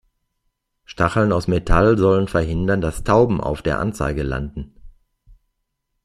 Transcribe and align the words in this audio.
Stacheln 0.83 1.31
aus 1.31 1.47
Metall 1.47 1.95
sollen 1.95 2.27
verhindern, 2.27 2.81
dass 2.81 3.03
Tauben 3.03 3.39
auf 3.39 3.61
der 3.61 3.77
Anzeige 3.77 4.23
landen. 4.23 4.73